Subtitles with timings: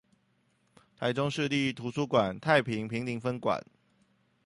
[0.99, 3.63] 臺中市立圖書館太平坪林分館